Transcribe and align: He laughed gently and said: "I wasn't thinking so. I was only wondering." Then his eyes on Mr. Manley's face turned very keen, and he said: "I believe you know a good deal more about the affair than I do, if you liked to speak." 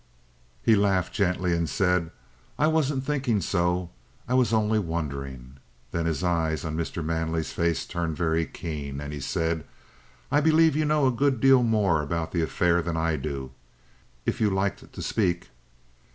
He 0.63 0.75
laughed 0.75 1.13
gently 1.13 1.53
and 1.55 1.69
said: 1.69 2.09
"I 2.57 2.65
wasn't 2.65 3.05
thinking 3.05 3.39
so. 3.39 3.91
I 4.27 4.33
was 4.33 4.51
only 4.51 4.79
wondering." 4.79 5.57
Then 5.91 6.07
his 6.07 6.23
eyes 6.23 6.65
on 6.65 6.75
Mr. 6.75 7.05
Manley's 7.05 7.53
face 7.53 7.85
turned 7.85 8.17
very 8.17 8.47
keen, 8.47 8.99
and 8.99 9.13
he 9.13 9.19
said: 9.19 9.63
"I 10.31 10.41
believe 10.41 10.75
you 10.75 10.85
know 10.85 11.05
a 11.05 11.11
good 11.11 11.39
deal 11.39 11.61
more 11.61 12.01
about 12.01 12.31
the 12.31 12.41
affair 12.41 12.81
than 12.81 12.97
I 12.97 13.15
do, 13.15 13.51
if 14.25 14.41
you 14.41 14.49
liked 14.49 14.91
to 14.91 15.01
speak." 15.03 15.49